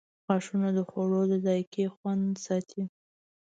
[0.25, 2.83] •غاښونه د خوړو د ذایقې خوند ساتي.